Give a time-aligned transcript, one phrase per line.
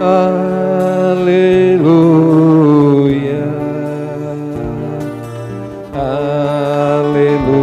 [0.00, 1.18] Aleluia.
[7.02, 7.58] Aleluia.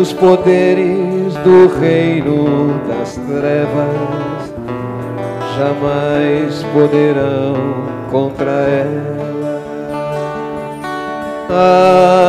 [0.01, 4.51] os poderes do reino das trevas
[5.55, 7.53] jamais poderão
[8.09, 9.61] contra ela.
[11.49, 12.20] Aleluia.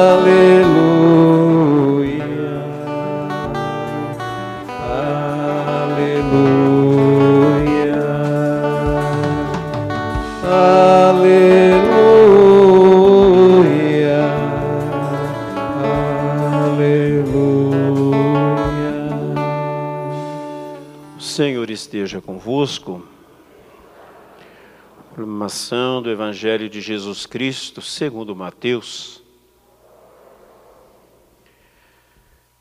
[25.14, 29.22] Proclamação do Evangelho de Jesus Cristo, segundo Mateus.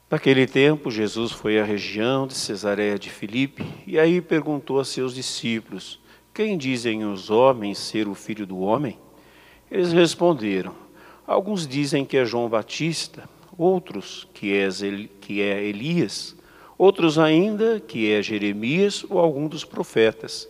[0.10, 5.16] Naquele tempo, Jesus foi à região de Cesareia de Filipe e aí perguntou a seus
[5.16, 5.98] discípulos:
[6.34, 9.00] Quem dizem os homens ser o filho do homem?
[9.72, 10.76] Eles responderam:
[11.26, 14.68] Alguns dizem que é João Batista, outros que é,
[15.22, 16.36] que é Elias,
[16.78, 20.50] outros ainda que é Jeremias ou algum dos profetas.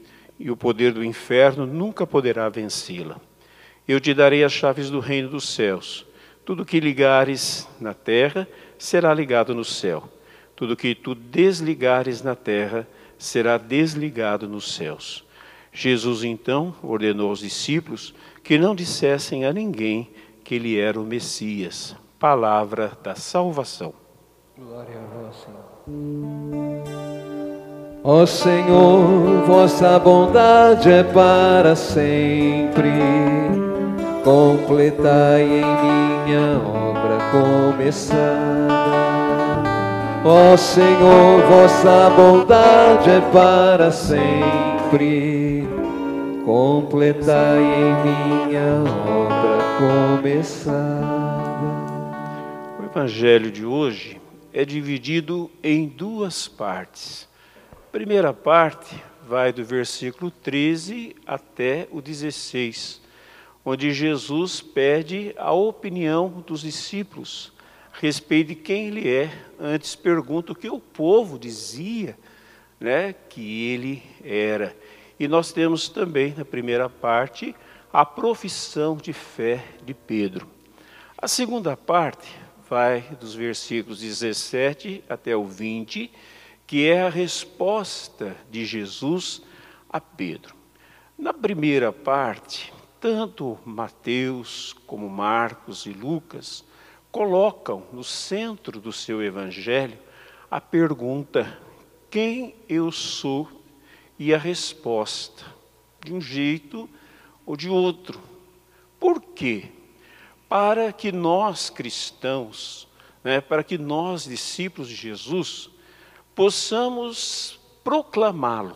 [0.41, 3.21] e o poder do inferno nunca poderá vencê-la.
[3.87, 6.05] Eu te darei as chaves do reino dos céus.
[6.43, 10.09] Tudo que ligares na terra será ligado no céu.
[10.55, 15.23] Tudo que tu desligares na terra será desligado nos céus.
[15.71, 20.09] Jesus então ordenou aos discípulos que não dissessem a ninguém
[20.43, 21.95] que ele era o Messias.
[22.19, 23.93] Palavra da salvação.
[24.57, 27.30] Glória a vós, Senhor.
[28.03, 32.89] Ó Senhor, vossa bondade é para sempre.
[34.23, 38.73] Completai em minha obra começada.
[40.25, 45.67] Ó Senhor, vossa bondade é para sempre.
[46.43, 47.93] Completai em
[48.47, 49.59] minha obra
[50.17, 50.71] começada.
[52.79, 54.19] O evangelho de hoje
[54.51, 57.29] é dividido em duas partes.
[57.91, 63.01] Primeira parte vai do versículo 13 até o 16,
[63.65, 67.51] onde Jesus pede a opinião dos discípulos
[67.93, 69.29] a respeito de quem ele é.
[69.59, 72.17] Antes pergunta o que o povo dizia
[72.79, 74.73] né, que ele era.
[75.19, 77.53] E nós temos também, na primeira parte,
[77.91, 80.47] a profissão de fé de Pedro.
[81.17, 82.33] A segunda parte
[82.69, 86.09] vai dos versículos 17 até o 20,
[86.71, 89.41] que é a resposta de Jesus
[89.89, 90.55] a Pedro.
[91.17, 96.63] Na primeira parte, tanto Mateus como Marcos e Lucas
[97.11, 99.99] colocam no centro do seu evangelho
[100.49, 101.59] a pergunta:
[102.09, 103.49] quem eu sou?
[104.17, 105.43] E a resposta,
[105.99, 106.89] de um jeito
[107.45, 108.17] ou de outro.
[108.97, 109.65] Por quê?
[110.47, 112.87] Para que nós cristãos,
[113.21, 115.69] né, para que nós discípulos de Jesus,
[116.41, 118.73] possamos proclamá-lo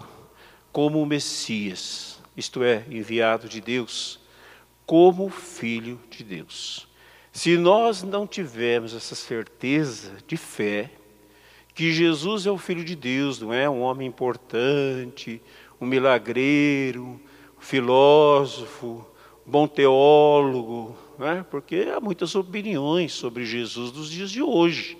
[0.72, 4.20] como Messias, isto é, enviado de Deus,
[4.86, 6.88] como Filho de Deus.
[7.32, 10.92] Se nós não tivermos essa certeza de fé,
[11.74, 15.42] que Jesus é o Filho de Deus, não é um homem importante,
[15.82, 17.20] um milagreiro,
[17.58, 19.04] um filósofo,
[19.44, 21.42] bom teólogo, é?
[21.42, 25.00] porque há muitas opiniões sobre Jesus dos dias de hoje.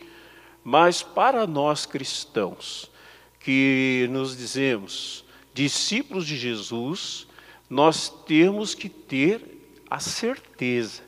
[0.68, 2.92] Mas para nós cristãos,
[3.40, 5.24] que nos dizemos
[5.54, 7.28] discípulos de Jesus,
[7.70, 9.40] nós temos que ter
[9.88, 11.04] a certeza.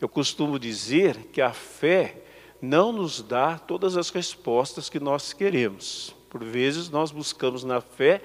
[0.00, 2.22] Eu costumo dizer que a fé
[2.62, 6.14] não nos dá todas as respostas que nós queremos.
[6.30, 8.22] Por vezes nós buscamos na fé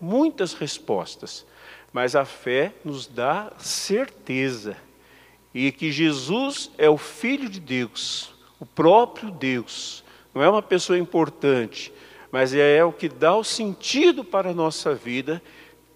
[0.00, 1.44] muitas respostas,
[1.92, 4.76] mas a fé nos dá certeza
[5.52, 8.30] e que Jesus é o Filho de Deus,
[8.60, 10.04] o próprio Deus.
[10.38, 11.92] Não é uma pessoa importante,
[12.30, 15.42] mas é o que dá o sentido para a nossa vida,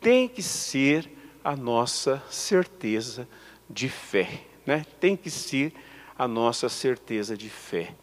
[0.00, 1.08] tem que ser
[1.44, 3.28] a nossa certeza
[3.70, 4.40] de fé.
[4.66, 4.84] Né?
[4.98, 5.72] Tem que ser
[6.18, 7.94] a nossa certeza de fé.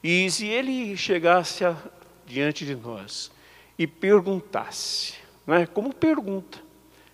[0.00, 1.76] E se ele chegasse a,
[2.24, 3.32] diante de nós
[3.76, 5.66] e perguntasse, né?
[5.66, 6.60] como pergunta,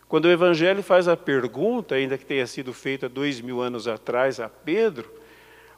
[0.07, 4.39] quando o Evangelho faz a pergunta, ainda que tenha sido feita dois mil anos atrás
[4.39, 5.11] a Pedro,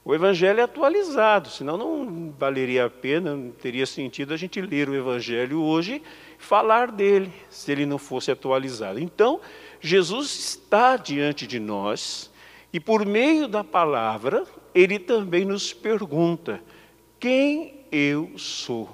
[0.04, 4.88] o Evangelho é atualizado, senão não valeria a pena, não teria sentido a gente ler
[4.88, 6.02] o Evangelho hoje
[6.38, 8.98] e falar dele, se ele não fosse atualizado.
[8.98, 9.40] Então,
[9.80, 12.32] Jesus está diante de nós
[12.72, 14.44] e, por meio da palavra,
[14.74, 16.60] ele também nos pergunta:
[17.20, 18.90] quem eu sou?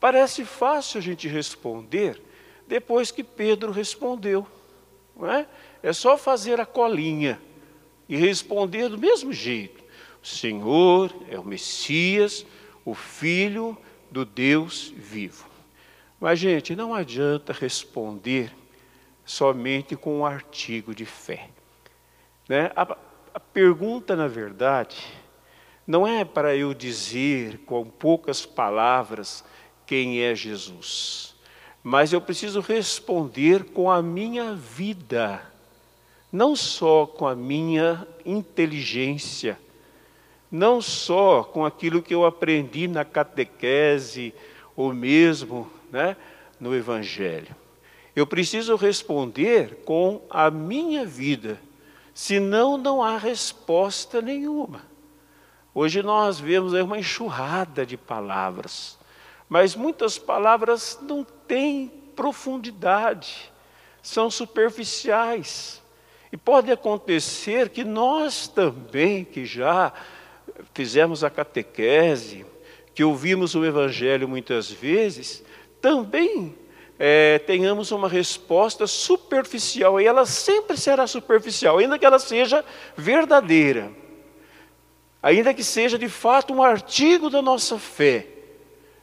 [0.00, 2.20] Parece fácil a gente responder
[2.66, 4.46] depois que Pedro respondeu.
[5.14, 5.46] Não é?
[5.82, 7.38] é só fazer a colinha
[8.08, 9.83] e responder do mesmo jeito.
[10.24, 12.46] Senhor é o Messias,
[12.82, 13.76] o Filho
[14.10, 15.46] do Deus vivo.
[16.18, 18.50] Mas, gente, não adianta responder
[19.22, 21.50] somente com um artigo de fé.
[22.48, 22.72] Né?
[22.74, 22.96] A,
[23.34, 24.96] a pergunta, na verdade,
[25.86, 29.44] não é para eu dizer com poucas palavras
[29.86, 31.34] quem é Jesus,
[31.82, 35.42] mas eu preciso responder com a minha vida,
[36.32, 39.58] não só com a minha inteligência,
[40.54, 44.32] não só com aquilo que eu aprendi na catequese
[44.76, 46.16] ou mesmo né,
[46.60, 47.56] no Evangelho.
[48.14, 51.60] Eu preciso responder com a minha vida,
[52.14, 54.82] senão não há resposta nenhuma.
[55.74, 58.96] Hoje nós vemos uma enxurrada de palavras,
[59.48, 63.52] mas muitas palavras não têm profundidade,
[64.00, 65.82] são superficiais.
[66.30, 69.92] E pode acontecer que nós também, que já
[70.72, 72.44] fizemos a catequese,
[72.94, 75.44] que ouvimos o Evangelho muitas vezes,
[75.80, 76.54] também
[76.98, 82.64] é, tenhamos uma resposta superficial, e ela sempre será superficial, ainda que ela seja
[82.96, 83.90] verdadeira,
[85.22, 88.26] ainda que seja de fato um artigo da nossa fé,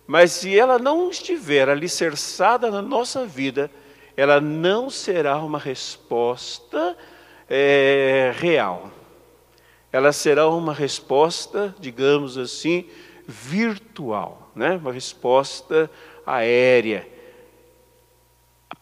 [0.07, 3.69] mas se ela não estiver alicerçada na nossa vida,
[4.15, 6.97] ela não será uma resposta
[7.49, 8.91] é, real.
[9.91, 12.89] Ela será uma resposta, digamos assim,
[13.27, 14.77] virtual, né?
[14.77, 15.89] uma resposta
[16.25, 17.07] aérea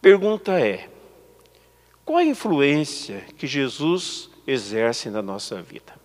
[0.00, 0.88] Pergunta é:
[2.04, 5.98] qual a influência que Jesus exerce na nossa vida?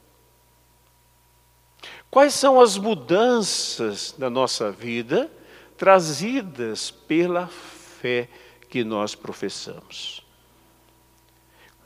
[2.11, 5.31] Quais são as mudanças na nossa vida
[5.77, 8.29] trazidas pela fé
[8.69, 10.25] que nós professamos?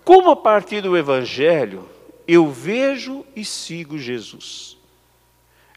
[0.04, 1.88] Como a partir do Evangelho
[2.34, 4.78] eu vejo e sigo Jesus?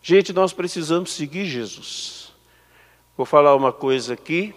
[0.03, 2.33] Gente, nós precisamos seguir Jesus.
[3.17, 4.55] Vou falar uma coisa aqui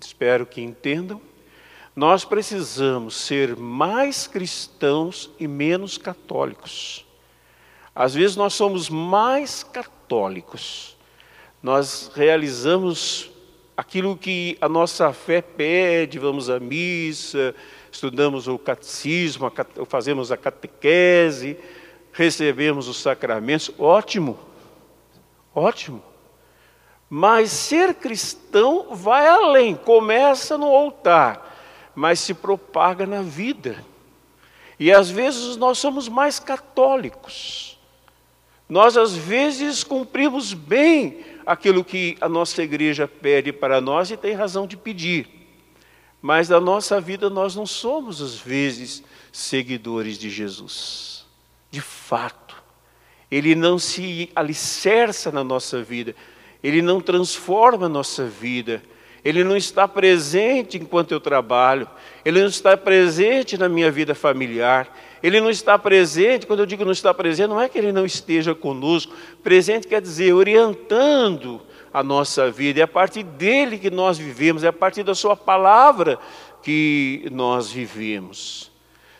[0.00, 1.20] espero que entendam,
[1.94, 7.04] nós precisamos ser mais cristãos e menos católicos.
[7.94, 10.96] Às vezes nós somos mais católicos,
[11.62, 13.30] nós realizamos
[13.76, 17.54] aquilo que a nossa fé pede, vamos à missa,
[17.94, 19.50] estudamos o catecismo,
[19.86, 21.56] fazemos a catequese,
[22.12, 24.38] recebemos os sacramentos, ótimo,
[25.54, 26.02] ótimo.
[27.08, 33.84] Mas ser cristão vai além, começa no altar, mas se propaga na vida.
[34.78, 37.78] E às vezes nós somos mais católicos.
[38.68, 44.32] Nós às vezes cumprimos bem aquilo que a nossa igreja pede para nós e tem
[44.32, 45.43] razão de pedir.
[46.24, 51.26] Mas na nossa vida nós não somos às vezes seguidores de Jesus.
[51.70, 52.56] De fato,
[53.30, 56.14] ele não se alicerça na nossa vida
[56.64, 58.82] ele não transforma a nossa vida,
[59.22, 61.86] ele não está presente enquanto eu trabalho,
[62.24, 64.90] ele não está presente na minha vida familiar,
[65.22, 68.06] ele não está presente, quando eu digo não está presente, não é que ele não
[68.06, 69.12] esteja conosco,
[69.42, 71.60] presente quer dizer orientando
[71.94, 75.36] a nossa vida, é a partir dele que nós vivemos, é a partir da sua
[75.36, 76.18] palavra
[76.60, 78.72] que nós vivemos.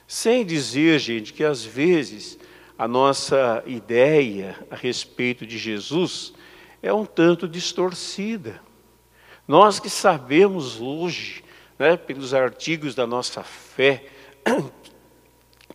[0.08, 2.36] Sem dizer, gente, que às vezes
[2.76, 6.34] a nossa ideia a respeito de Jesus
[6.82, 8.60] é um tanto distorcida.
[9.46, 11.44] Nós que sabemos hoje,
[11.78, 14.04] né, pelos artigos da nossa fé,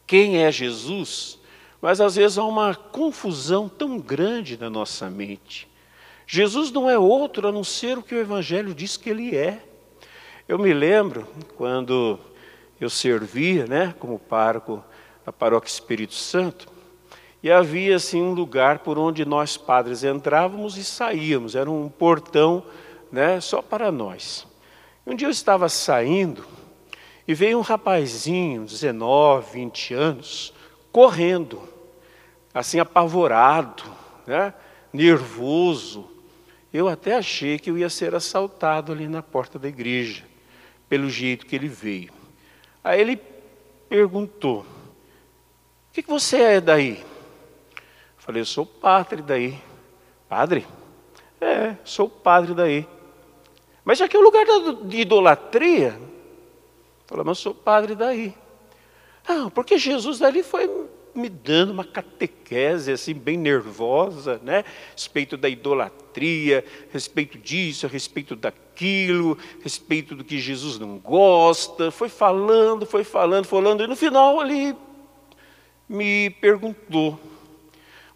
[0.05, 1.39] quem é Jesus,
[1.81, 5.69] mas às vezes há uma confusão tão grande na nossa mente.
[6.31, 9.63] Jesus não é outro a não ser o que o Evangelho diz que ele é.
[10.48, 12.19] Eu me lembro quando
[12.79, 14.83] eu servia né, como pároco
[15.25, 16.67] da Paróquia Espírito Santo,
[17.41, 22.63] e havia assim um lugar por onde nós padres entrávamos e saíamos, era um portão
[23.12, 24.45] né, só para nós.
[25.07, 26.45] Um dia eu estava saindo
[27.27, 30.53] e veio um rapazinho, 19, 20 anos,
[30.91, 31.59] correndo,
[32.53, 33.81] assim apavorado,
[34.27, 34.53] né,
[34.93, 36.18] nervoso.
[36.71, 40.23] Eu até achei que eu ia ser assaltado ali na porta da igreja,
[40.88, 42.13] pelo jeito que ele veio.
[42.83, 43.19] Aí ele
[43.88, 44.65] perguntou: O
[45.93, 47.03] que, que você é daí?
[48.17, 49.59] Falei, eu sou padre daí.
[50.27, 50.67] Padre?
[51.41, 52.88] É, sou padre daí.
[53.83, 54.45] Mas aqui é o lugar
[54.83, 55.99] de idolatria.
[57.07, 58.35] Falei, mas eu sou padre daí.
[59.27, 60.69] Ah, porque Jesus dali foi
[61.19, 64.63] me dando uma catequese assim bem nervosa, né?
[64.95, 71.91] Respeito da idolatria, respeito disso, respeito daquilo, respeito do que Jesus não gosta.
[71.91, 74.75] Foi falando, foi falando, falando e no final ele
[75.88, 77.19] me perguntou: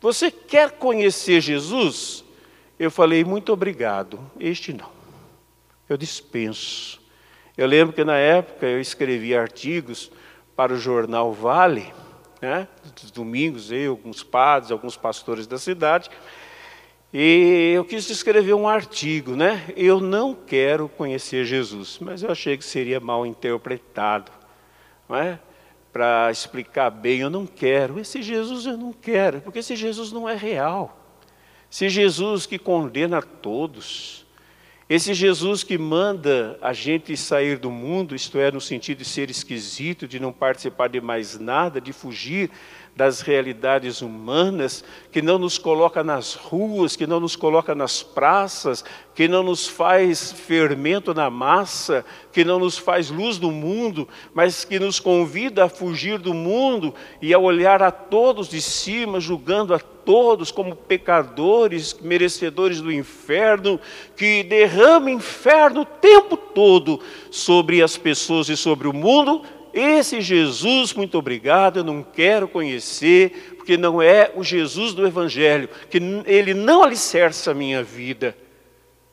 [0.03, 2.25] você quer conhecer Jesus?
[2.77, 4.19] Eu falei, muito obrigado.
[4.37, 4.89] Este não.
[5.87, 7.01] Eu dispenso.
[7.55, 10.11] Eu lembro que na época eu escrevi artigos
[10.57, 11.93] para o jornal Vale,
[12.43, 12.67] né,
[13.01, 16.09] dos domingos, eu, alguns padres, alguns pastores da cidade,
[17.13, 19.63] e eu quis escrever um artigo, né?
[19.77, 24.31] Eu não quero conhecer Jesus, mas eu achei que seria mal interpretado,
[25.07, 25.39] não é?
[25.93, 27.99] para explicar bem, eu não quero.
[27.99, 30.99] Esse Jesus eu não quero, porque esse Jesus não é real.
[31.71, 34.22] Esse Jesus que condena todos,
[34.93, 39.27] esse Jesus que manda a gente sair do mundo, isto é, no sentido de ser
[39.27, 42.51] esquisito, de não participar de mais nada, de fugir
[42.95, 48.85] das realidades humanas, que não nos coloca nas ruas, que não nos coloca nas praças,
[49.15, 54.63] que não nos faz fermento na massa, que não nos faz luz do mundo, mas
[54.63, 59.73] que nos convida a fugir do mundo e a olhar a todos de cima, julgando
[59.73, 63.79] a todos como pecadores, merecedores do inferno,
[64.15, 66.99] que derrama inferno o tempo todo
[67.31, 69.41] sobre as pessoas e sobre o mundo
[69.73, 75.67] esse Jesus, muito obrigado, eu não quero conhecer, porque não é o Jesus do Evangelho,
[75.89, 78.37] que ele não alicerça a minha vida.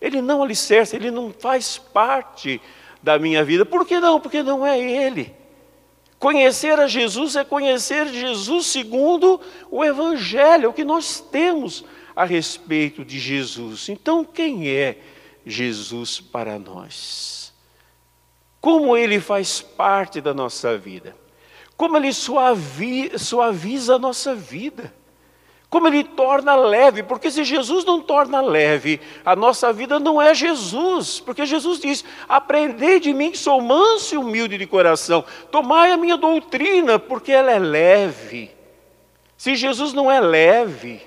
[0.01, 2.61] Ele não alicerça, ele não faz parte
[3.03, 3.65] da minha vida.
[3.65, 4.21] Por que não?
[4.21, 5.35] Porque não é ele.
[6.19, 9.41] Conhecer a Jesus é conhecer Jesus segundo
[9.71, 11.83] o Evangelho, o que nós temos
[12.15, 13.89] a respeito de Jesus.
[13.89, 14.99] Então, quem é
[15.47, 17.40] Jesus para nós?
[18.61, 21.17] Como ele faz parte da nossa vida,
[21.77, 24.93] como ele suavi, suaviza a nossa vida,
[25.71, 30.35] como ele torna leve, porque se Jesus não torna leve, a nossa vida não é
[30.35, 35.93] Jesus, porque Jesus diz: Aprendei de mim que sou manso e humilde de coração, tomai
[35.93, 38.51] a minha doutrina, porque ela é leve.
[39.39, 41.01] Se Jesus não é leve,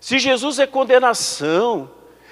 [0.00, 1.88] se Jesus é condenação,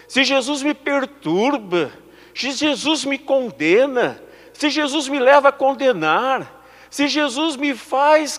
[0.09, 1.93] se Jesus me perturba,
[2.35, 4.21] se Jesus me condena,
[4.61, 8.39] se Jesus me leva a condenar, se Jesus me faz,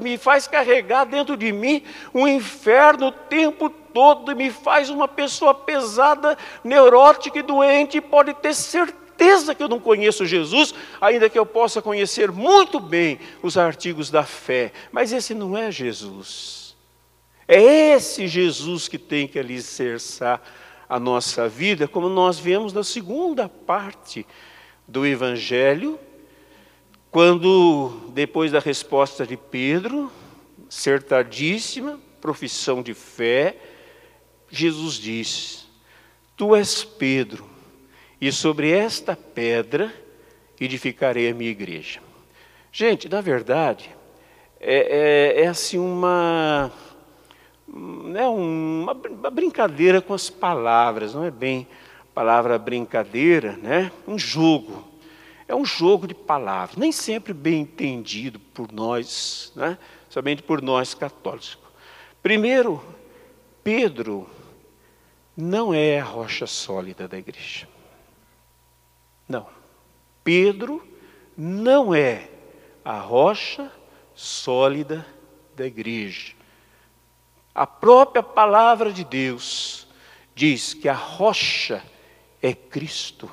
[0.00, 1.82] me faz carregar dentro de mim
[2.14, 8.32] um inferno o tempo todo e me faz uma pessoa pesada, neurótica e doente, pode
[8.32, 13.58] ter certeza que eu não conheço Jesus, ainda que eu possa conhecer muito bem os
[13.58, 16.74] artigos da fé, mas esse não é Jesus.
[17.46, 20.40] É esse Jesus que tem que alicerçar
[20.88, 24.26] a nossa vida, como nós vemos na segunda parte
[24.92, 25.98] do Evangelho,
[27.10, 30.12] quando, depois da resposta de Pedro,
[30.68, 33.56] certadíssima, profissão de fé,
[34.50, 35.66] Jesus diz:
[36.36, 37.48] Tu és Pedro,
[38.20, 39.90] e sobre esta pedra
[40.60, 42.00] edificarei a minha igreja.
[42.70, 43.90] Gente, na verdade,
[44.60, 46.70] é, é, é assim uma,
[47.66, 51.66] né, uma, uma brincadeira com as palavras, não é bem
[52.14, 53.90] palavra brincadeira, né?
[54.06, 54.88] Um jogo.
[55.48, 59.76] É um jogo de palavras, nem sempre bem entendido por nós, né?
[60.08, 61.58] somente por nós católicos.
[62.22, 62.82] Primeiro,
[63.64, 64.28] Pedro
[65.36, 67.68] não é a rocha sólida da igreja.
[69.28, 69.46] Não.
[70.22, 70.86] Pedro
[71.36, 72.28] não é
[72.84, 73.70] a rocha
[74.14, 75.06] sólida
[75.56, 76.34] da igreja.
[77.54, 79.86] A própria palavra de Deus
[80.34, 81.82] diz que a rocha
[82.42, 83.30] é Cristo.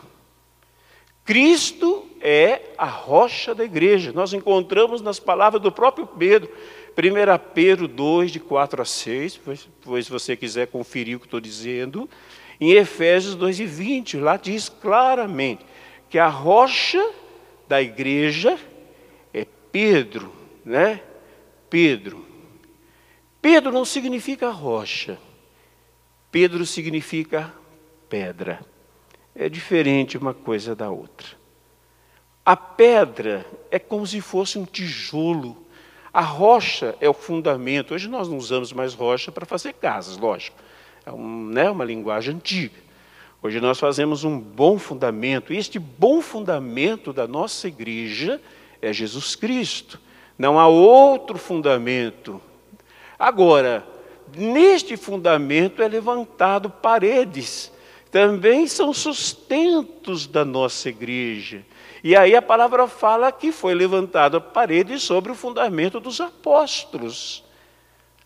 [1.26, 4.12] Cristo é a rocha da igreja.
[4.14, 6.50] Nós encontramos nas palavras do próprio Pedro,
[6.98, 9.40] 1 Pedro 2, de 4 a 6,
[9.84, 12.10] pois se você quiser conferir o que estou dizendo,
[12.60, 15.66] em Efésios 2 e 20, lá diz claramente
[16.10, 17.04] que a rocha
[17.68, 18.60] da igreja
[19.34, 20.34] é Pedro,
[20.66, 21.02] né?
[21.70, 22.26] Pedro.
[23.42, 25.18] Pedro não significa rocha.
[26.32, 27.54] Pedro significa
[28.10, 28.60] pedra.
[29.40, 31.26] É diferente uma coisa da outra.
[32.46, 35.56] A pedra é como se fosse um tijolo.
[36.12, 37.94] A rocha é o fundamento.
[37.94, 40.58] Hoje nós não usamos mais rocha para fazer casas, lógico.
[41.06, 42.76] É um, né, uma linguagem antiga.
[43.42, 45.54] Hoje nós fazemos um bom fundamento.
[45.54, 48.42] E este bom fundamento da nossa igreja
[48.82, 50.02] é Jesus Cristo.
[50.38, 52.42] Não há outro fundamento.
[53.18, 53.88] Agora,
[54.36, 57.72] neste fundamento é levantado paredes.
[58.12, 61.64] Também são sustentos da nossa igreja.
[62.04, 67.44] E aí a palavra fala que foi levantada parede sobre o fundamento dos apóstolos,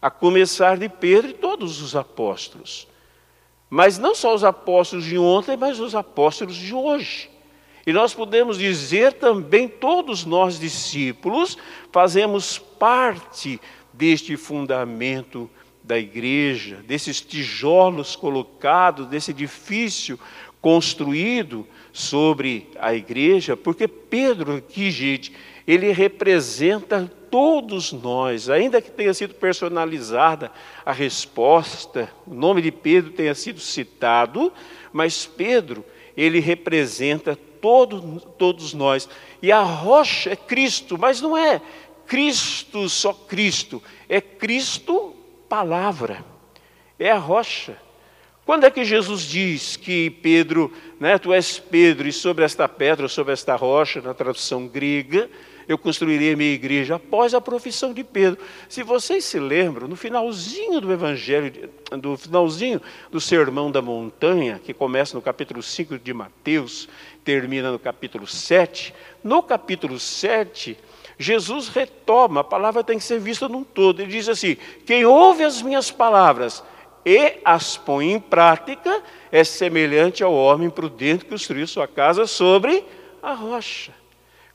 [0.01, 2.87] a começar de Pedro e todos os apóstolos.
[3.69, 7.29] Mas não só os apóstolos de ontem, mas os apóstolos de hoje.
[7.85, 11.57] E nós podemos dizer também, todos nós discípulos,
[11.91, 13.59] fazemos parte
[13.91, 15.49] deste fundamento
[15.83, 20.17] da igreja, desses tijolos colocados, desse edifício
[20.61, 25.33] construído sobre a igreja, porque Pedro aqui, gente,
[25.67, 30.51] ele representa todos nós, ainda que tenha sido personalizada
[30.85, 34.53] a resposta, o nome de Pedro tenha sido citado,
[34.93, 35.83] mas Pedro,
[36.15, 39.09] ele representa todo, todos nós.
[39.41, 41.61] E a rocha é Cristo, mas não é
[42.05, 45.15] Cristo só Cristo, é Cristo
[45.53, 46.25] palavra,
[46.97, 47.77] é a rocha.
[48.43, 53.07] Quando é que Jesus diz que Pedro, né, tu és Pedro, e sobre esta pedra,
[53.07, 55.29] sobre esta rocha, na tradução grega,
[55.67, 58.43] eu construirei a minha igreja após a profissão de Pedro.
[58.67, 61.69] Se vocês se lembram, no finalzinho do evangelho,
[61.99, 62.81] do finalzinho
[63.11, 66.89] do sermão da montanha, que começa no capítulo 5 de Mateus,
[67.23, 68.91] termina no capítulo 7,
[69.23, 70.75] no capítulo 7,
[71.23, 74.01] Jesus retoma, a palavra tem que ser vista num todo.
[74.01, 76.63] Ele diz assim: Quem ouve as minhas palavras
[77.05, 79.01] e as põe em prática,
[79.31, 82.85] é semelhante ao homem prudente que construiu sua casa sobre
[83.21, 83.93] a rocha.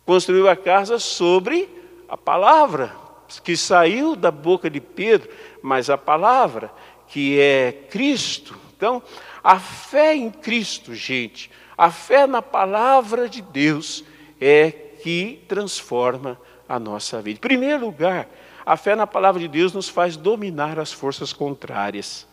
[0.07, 1.69] Construiu a casa sobre
[2.09, 2.95] a palavra
[3.43, 5.29] que saiu da boca de Pedro,
[5.63, 6.73] mas a palavra
[7.09, 8.59] que é Cristo.
[8.77, 9.03] Então,
[9.43, 14.05] a fé em Cristo, gente, a fé na palavra de Deus
[14.41, 17.39] é que transforma a nossa vida.
[17.39, 18.29] Em primeiro lugar,
[18.67, 22.27] a fé na palavra de Deus nos faz dominar as forças contrárias.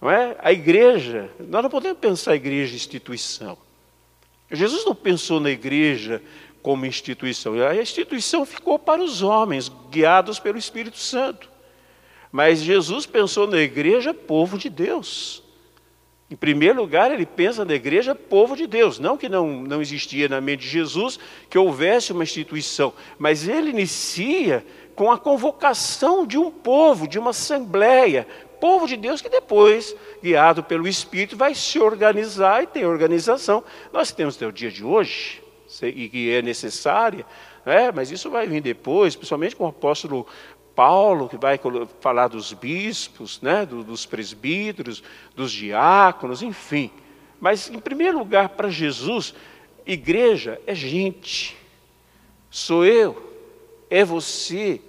[0.00, 0.36] Não é?
[0.40, 3.56] A igreja, nós não podemos pensar a igreja instituição.
[4.50, 6.22] Jesus não pensou na igreja
[6.62, 7.54] como instituição.
[7.54, 11.48] A instituição ficou para os homens, guiados pelo Espírito Santo.
[12.32, 15.43] Mas Jesus pensou na igreja povo de Deus.
[16.34, 18.98] Em primeiro lugar, ele pensa na igreja povo de Deus.
[18.98, 21.16] Não que não, não existia na mente de Jesus
[21.48, 24.66] que houvesse uma instituição, mas ele inicia
[24.96, 28.26] com a convocação de um povo, de uma assembleia,
[28.60, 33.62] povo de Deus que depois, guiado pelo Espírito, vai se organizar e ter organização.
[33.92, 35.40] Nós temos até o dia de hoje,
[35.82, 37.24] e que é necessária,
[37.64, 37.92] né?
[37.94, 40.26] mas isso vai vir depois, principalmente com o apóstolo
[40.74, 41.58] Paulo, que vai
[42.00, 43.64] falar dos bispos, né?
[43.64, 45.02] dos presbíteros,
[45.34, 46.90] dos diáconos, enfim.
[47.40, 49.34] Mas, em primeiro lugar, para Jesus,
[49.86, 51.56] igreja é gente,
[52.50, 53.32] sou eu,
[53.90, 54.80] é você,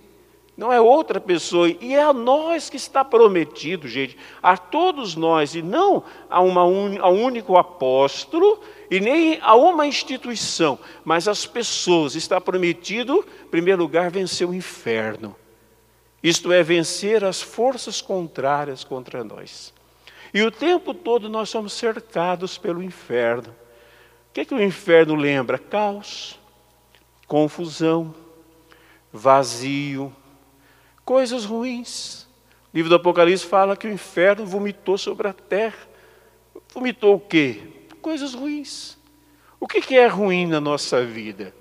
[0.58, 5.54] não é outra pessoa, e é a nós que está prometido, gente, a todos nós,
[5.54, 11.46] e não a, uma, a um único apóstolo, e nem a uma instituição, mas às
[11.46, 15.36] pessoas, está prometido, em primeiro lugar, vencer o inferno.
[16.26, 19.72] Isto é, vencer as forças contrárias contra nós.
[20.34, 23.50] E o tempo todo nós somos cercados pelo inferno.
[24.30, 25.60] O que, é que o inferno lembra?
[25.60, 26.40] Caos,
[27.28, 28.12] confusão,
[29.14, 30.12] vazio,
[31.06, 32.24] coisas ruins.
[32.74, 35.88] O livro do Apocalipse fala que o inferno vomitou sobre a terra.
[36.74, 37.62] Vomitou o quê?
[38.02, 38.98] Coisas ruins.
[39.60, 41.54] O que é ruim na nossa vida?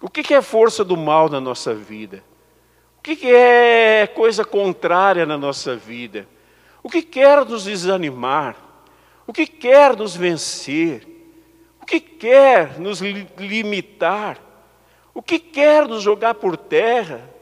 [0.00, 2.24] O que é força do mal na nossa vida?
[3.02, 6.26] O que é coisa contrária na nossa vida?
[6.82, 8.56] O que quer nos desanimar?
[9.26, 11.06] O que quer nos vencer?
[11.80, 14.38] O que quer nos limitar?
[15.12, 17.32] O que quer nos jogar por terra?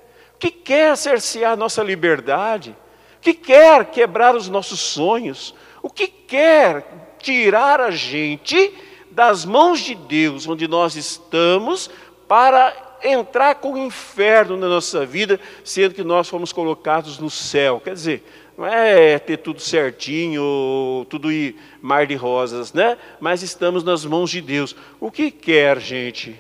[0.40, 2.74] que quer cercear nossa liberdade,
[3.20, 8.72] que quer quebrar os nossos sonhos, o que quer tirar a gente
[9.10, 11.90] das mãos de Deus, onde nós estamos,
[12.26, 17.80] para entrar com o inferno na nossa vida, sendo que nós fomos colocados no céu.
[17.80, 18.24] Quer dizer,
[18.56, 22.98] não é ter tudo certinho, tudo ir mar de rosas, né?
[23.18, 24.76] Mas estamos nas mãos de Deus.
[25.00, 26.38] O que quer, gente?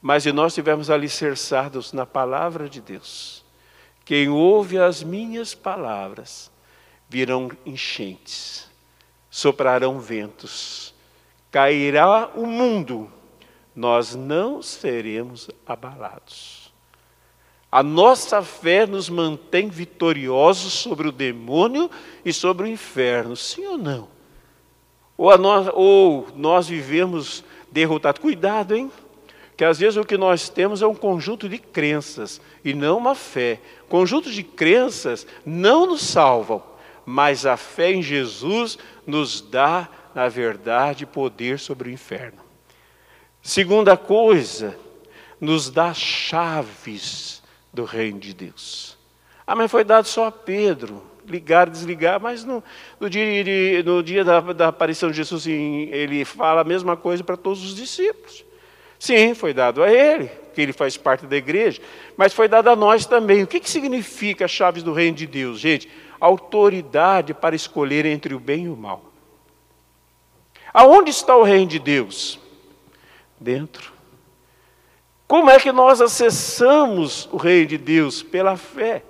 [0.00, 3.44] Mas se nós estivermos alicerçados na palavra de Deus,
[4.06, 6.48] Quem ouve as minhas palavras
[7.08, 8.70] virão enchentes,
[9.28, 10.94] soprarão ventos,
[11.50, 13.10] cairá o mundo,
[13.76, 16.72] nós não seremos abalados.
[17.70, 21.90] A nossa fé nos mantém vitoriosos sobre o demônio
[22.24, 24.08] e sobre o inferno, sim ou não?
[25.18, 28.20] Ou, nós, ou nós vivemos derrotados.
[28.20, 28.90] Cuidado, hein?
[29.56, 33.14] Que às vezes o que nós temos é um conjunto de crenças e não uma
[33.14, 33.60] fé.
[33.88, 36.62] Conjuntos de crenças não nos salvam,
[37.04, 42.45] mas a fé em Jesus nos dá, na verdade, poder sobre o inferno.
[43.46, 44.76] Segunda coisa,
[45.40, 47.40] nos dá chaves
[47.72, 48.98] do reino de Deus.
[49.46, 52.60] Ah, mas foi dado só a Pedro, ligar, desligar, mas no,
[52.98, 57.36] no dia, no dia da, da, aparição de Jesus, ele fala a mesma coisa para
[57.36, 58.44] todos os discípulos.
[58.98, 61.80] Sim, foi dado a ele, que ele faz parte da igreja,
[62.16, 63.44] mas foi dado a nós também.
[63.44, 65.88] O que, que significa as chaves do reino de Deus, gente?
[66.18, 69.04] Autoridade para escolher entre o bem e o mal.
[70.74, 72.44] Aonde está o reino de Deus?
[73.38, 73.92] Dentro.
[75.26, 78.22] Como é que nós acessamos o reino de Deus?
[78.22, 79.02] Pela fé.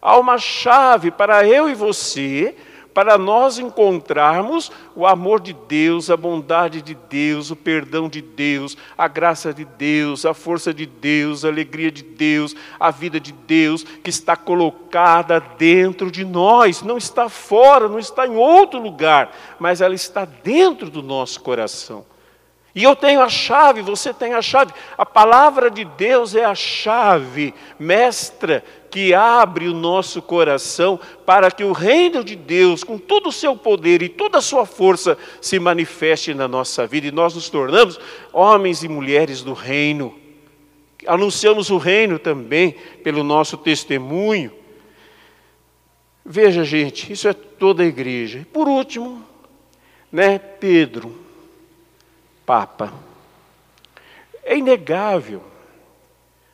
[0.00, 2.56] Há uma chave para eu e você
[2.92, 8.76] para nós encontrarmos o amor de Deus, a bondade de Deus, o perdão de Deus,
[8.96, 13.32] a graça de Deus, a força de Deus, a alegria de Deus, a vida de
[13.32, 19.34] Deus que está colocada dentro de nós, não está fora, não está em outro lugar,
[19.58, 22.04] mas ela está dentro do nosso coração.
[22.74, 24.72] E eu tenho a chave, você tem a chave.
[24.96, 31.64] A palavra de Deus é a chave mestra que abre o nosso coração para que
[31.64, 35.58] o reino de Deus, com todo o seu poder e toda a sua força, se
[35.58, 38.00] manifeste na nossa vida e nós nos tornamos
[38.32, 40.18] homens e mulheres do reino.
[41.06, 44.52] Anunciamos o reino também pelo nosso testemunho.
[46.24, 48.46] Veja, gente, isso é toda a igreja.
[48.52, 49.22] Por último,
[50.10, 51.21] né, Pedro,
[52.44, 52.92] Papa.
[54.44, 55.42] É inegável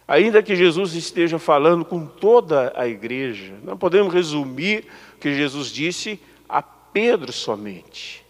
[0.08, 5.68] Ainda que Jesus esteja falando com toda a igreja, não podemos resumir o que Jesus
[5.68, 8.24] disse a Pedro somente.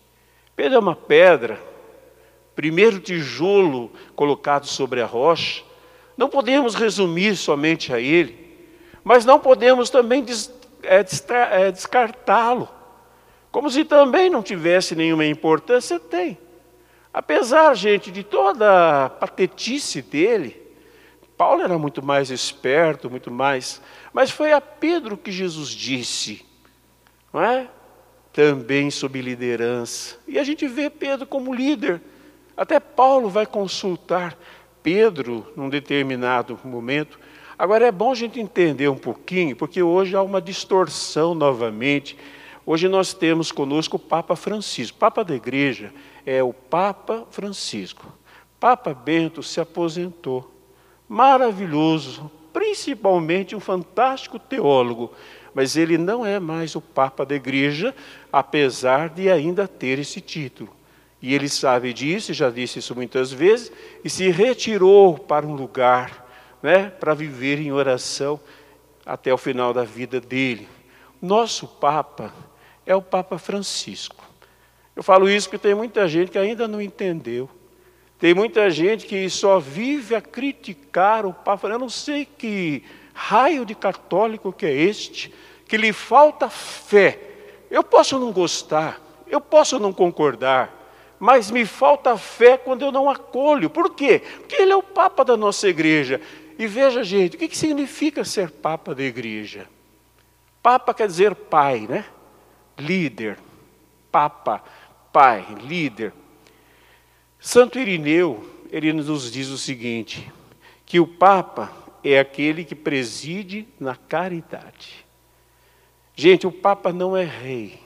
[0.57, 1.63] Pedro é uma pedra,
[2.57, 5.63] primeiro tijolo colocado sobre a rocha.
[6.17, 8.67] Não podemos resumir somente a ele,
[9.05, 10.27] mas não podemos também
[10.83, 11.05] é,
[11.63, 12.69] é, descartá-lo,
[13.53, 16.01] como se também não tivesse nenhuma importância.
[16.01, 16.37] Tem.
[17.13, 20.61] Apesar, gente, de toda a patetice dele,
[21.37, 23.81] Paulo era muito mais esperto, muito mais.
[24.13, 26.45] Mas foi a Pedro que Jesus disse,
[27.33, 27.69] não é?
[28.33, 30.17] Também sob liderança.
[30.27, 32.01] E a gente vê Pedro como líder.
[32.57, 34.37] Até Paulo vai consultar
[34.83, 37.19] Pedro num determinado momento.
[37.57, 42.17] Agora é bom a gente entender um pouquinho, porque hoje há uma distorção novamente.
[42.71, 44.99] Hoje nós temos conosco o Papa Francisco.
[44.99, 45.91] Papa da Igreja
[46.27, 48.13] é o Papa Francisco.
[48.61, 50.55] Papa Bento se aposentou
[51.09, 55.15] maravilhoso, principalmente um fantástico teólogo,
[55.55, 57.95] mas ele não é mais o Papa da Igreja,
[58.31, 60.69] apesar de ainda ter esse título.
[61.23, 63.73] E ele sabe disso, já disse isso muitas vezes,
[64.05, 66.23] e se retirou para um lugar
[66.63, 68.39] né, para viver em oração
[69.07, 70.69] até o final da vida dele.
[71.23, 72.31] Nosso Papa
[72.89, 74.25] é o Papa Francisco.
[74.97, 77.49] Eu falo isso porque tem muita gente que ainda não entendeu.
[78.19, 81.69] Tem muita gente que só vive a criticar o Papa.
[81.69, 85.33] Eu não sei que raio de católico que é este,
[85.69, 87.21] que lhe falta fé.
[87.71, 90.75] Eu posso não gostar, eu posso não concordar,
[91.19, 93.69] mas me falta fé quando eu não acolho.
[93.69, 94.23] Por quê?
[94.39, 96.23] Porque ele é o Papa da nossa igreja.
[96.59, 99.69] E veja, gente, o que significa ser Papa da igreja?
[100.63, 102.07] Papa quer dizer pai, né?
[102.79, 103.39] Líder.
[104.11, 104.63] Papa,
[105.13, 106.13] pai, líder.
[107.39, 110.31] Santo Irineu, ele nos diz o seguinte,
[110.85, 115.07] que o Papa é aquele que preside na caridade.
[116.15, 117.81] Gente, o Papa não é rei.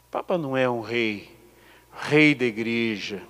[0.00, 1.30] O Papa não é um rei,
[1.92, 3.22] rei da igreja.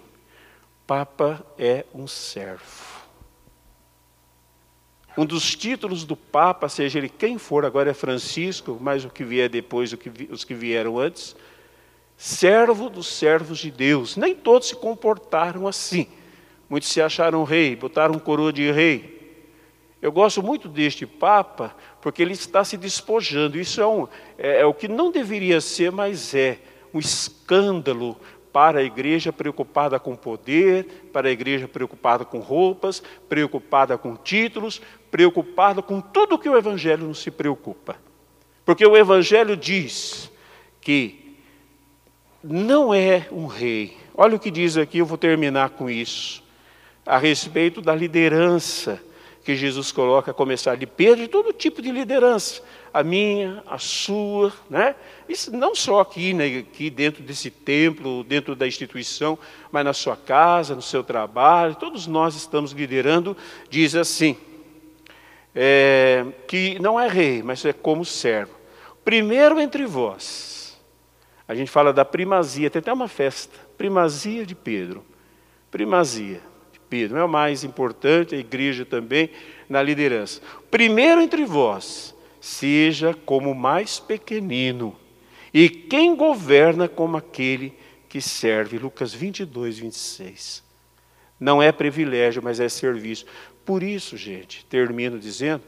[0.82, 2.93] O Papa é um servo.
[5.16, 9.22] Um dos títulos do Papa, seja ele quem for, agora é Francisco, mas o que
[9.22, 9.94] vier depois,
[10.30, 11.36] os que vieram antes,
[12.16, 14.16] servo dos servos de Deus.
[14.16, 16.08] Nem todos se comportaram assim.
[16.68, 19.14] Muitos se acharam rei, botaram coroa de rei.
[20.02, 23.58] Eu gosto muito deste Papa, porque ele está se despojando.
[23.58, 26.58] Isso é, um, é, é o que não deveria ser, mas é
[26.92, 28.16] um escândalo
[28.52, 34.80] para a igreja preocupada com poder, para a igreja preocupada com roupas, preocupada com títulos,
[35.14, 37.94] preocupado com tudo que o Evangelho não se preocupa.
[38.64, 40.28] Porque o Evangelho diz
[40.80, 41.36] que
[42.42, 43.96] não é um rei.
[44.12, 46.42] Olha o que diz aqui, eu vou terminar com isso.
[47.06, 49.00] A respeito da liderança
[49.44, 52.60] que Jesus coloca, a começar de Pedro, e todo tipo de liderança.
[52.92, 54.96] A minha, a sua, né?
[55.28, 59.38] Isso não só aqui, né, aqui dentro desse templo, dentro da instituição,
[59.70, 63.36] mas na sua casa, no seu trabalho, todos nós estamos liderando,
[63.70, 64.36] diz assim,
[65.54, 68.54] é, que não é rei, mas é como servo.
[69.04, 70.80] Primeiro entre vós,
[71.46, 75.04] a gente fala da primazia, tem até uma festa, primazia de Pedro,
[75.70, 76.40] primazia
[76.72, 79.30] de Pedro, é o mais importante, a igreja também,
[79.68, 80.40] na liderança.
[80.70, 84.96] Primeiro entre vós, seja como o mais pequenino,
[85.52, 87.72] e quem governa como aquele
[88.08, 88.78] que serve.
[88.78, 90.64] Lucas 22, 26.
[91.38, 93.26] Não é privilégio, mas é serviço.
[93.64, 95.62] Por isso, gente, termino dizendo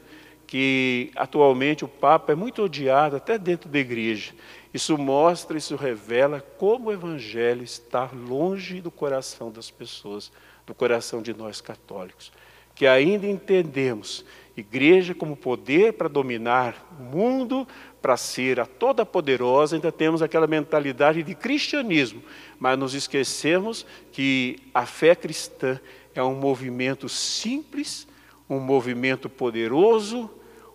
[0.45, 4.33] que atualmente o Papa é muito odiado até dentro da igreja.
[4.73, 10.31] Isso mostra, isso revela como o Evangelho está longe do coração das pessoas,
[10.65, 12.31] do coração de nós católicos.
[12.73, 14.23] Que ainda entendemos
[14.55, 17.67] igreja como poder para dominar o mundo,
[18.01, 22.23] para ser a toda poderosa, ainda temos aquela mentalidade de cristianismo,
[22.59, 25.79] mas nos esquecemos que a fé cristã
[26.19, 28.07] é um movimento simples,
[28.49, 30.29] um movimento poderoso,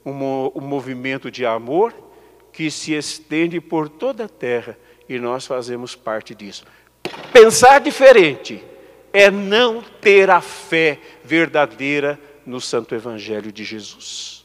[0.05, 0.13] um,
[0.55, 1.95] um movimento de amor
[2.53, 4.79] que se estende por toda a terra
[5.09, 6.65] e nós fazemos parte disso.
[7.33, 8.63] Pensar diferente
[9.13, 14.45] é não ter a fé verdadeira no Santo Evangelho de Jesus.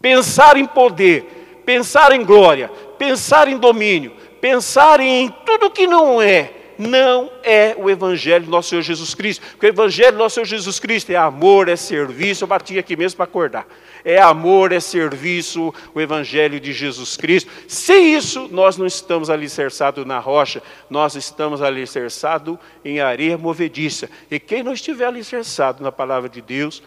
[0.00, 6.57] Pensar em poder, pensar em glória, pensar em domínio, pensar em tudo que não é
[6.78, 9.44] não é o Evangelho do nosso Senhor Jesus Cristo.
[9.50, 12.44] Porque o Evangelho do nosso Senhor Jesus Cristo é amor, é serviço.
[12.44, 13.66] Eu bati aqui mesmo para acordar.
[14.04, 17.50] É amor, é serviço, o Evangelho de Jesus Cristo.
[17.66, 24.08] Sem isso, nós não estamos alicerçados na rocha, nós estamos alicerçados em areia movediça.
[24.30, 26.82] E quem não estiver alicerçado na palavra de Deus,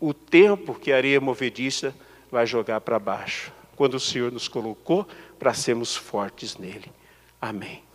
[0.00, 1.92] o tempo que a areia movediça
[2.30, 3.52] vai jogar para baixo.
[3.74, 5.06] Quando o Senhor nos colocou
[5.38, 6.90] para sermos fortes nele.
[7.40, 7.85] Amém.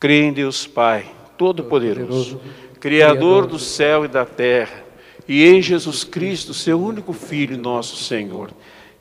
[0.00, 1.06] Creio em Deus Pai,
[1.36, 2.40] Todo-Poderoso,
[2.78, 4.84] Criador do céu e da terra,
[5.26, 8.50] e em Jesus Cristo, seu único Filho, nosso Senhor,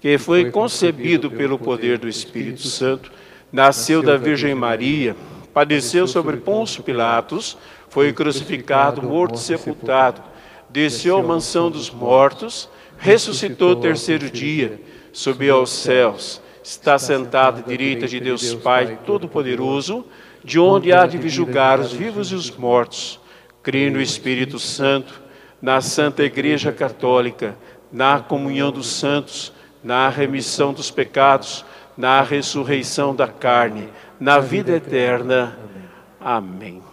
[0.02, 3.12] que foi concebido pelo poder do Espírito Santo,
[3.52, 5.16] nasceu da Virgem Maria,
[5.54, 7.58] padeceu sobre Pôncio Pilatos,
[7.90, 10.22] foi crucificado, morto e sepultado,
[10.70, 14.82] desceu à mansão dos mortos, ressuscitou o terceiro dia,
[15.14, 20.04] subiu aos céus, está sentado à direita de Deus Pai Todo-Poderoso,
[20.44, 23.20] de onde há de julgar os vivos e os mortos.
[23.62, 25.22] Creio no Espírito Santo,
[25.62, 27.58] na Santa Igreja Católica,
[27.92, 29.52] na comunhão dos santos,
[29.84, 31.66] na remissão dos pecados,
[31.98, 35.58] na ressurreição da carne, na vida eterna.
[36.20, 36.87] Amém.